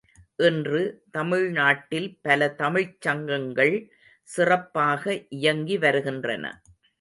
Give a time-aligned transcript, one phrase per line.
[0.39, 0.79] இன்று
[1.11, 3.75] தமிழ்நாட்டில் பல தமிழ்ச் சங்கங்கள்
[4.29, 5.03] சிறப்பாக
[5.29, 6.45] இயங்கி வருகின்றன.